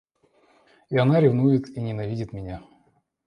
[0.89, 2.63] И она ревнует и ненавидит меня.